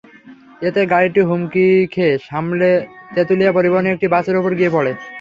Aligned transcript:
এতে 0.61 0.81
গাড়িটি 0.93 1.21
হুমড়ি 1.29 1.65
খেয়ে 1.93 2.15
সামনের 2.27 2.77
তেঁতুলিয়া 3.13 3.55
পরিবহনের 3.57 3.93
একটি 3.95 4.07
বাসের 4.13 4.35
ওপর 4.37 4.51
গিয়ে 4.59 4.73
পড়ে। 4.75 4.91